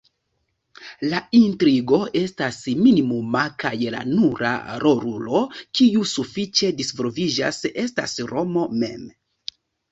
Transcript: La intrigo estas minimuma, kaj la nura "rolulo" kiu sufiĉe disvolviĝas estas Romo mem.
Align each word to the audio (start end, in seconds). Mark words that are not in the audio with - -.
La 1.09 1.17
intrigo 1.39 1.99
estas 2.21 2.57
minimuma, 2.79 3.43
kaj 3.65 3.73
la 3.97 4.01
nura 4.15 4.55
"rolulo" 4.87 5.45
kiu 5.81 6.09
sufiĉe 6.15 6.73
disvolviĝas 6.83 7.65
estas 7.87 8.19
Romo 8.35 8.69
mem. 8.83 9.09